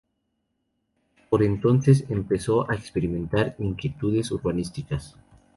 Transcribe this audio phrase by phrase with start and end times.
[1.29, 5.15] Por entonces empezó a experimentar inquietudes urbanísticas.